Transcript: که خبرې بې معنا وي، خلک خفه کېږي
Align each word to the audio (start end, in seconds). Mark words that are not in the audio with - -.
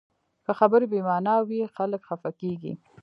که 0.45 0.51
خبرې 0.59 0.85
بې 0.91 0.99
معنا 1.07 1.35
وي، 1.47 1.61
خلک 1.75 2.01
خفه 2.09 2.31
کېږي 2.41 2.73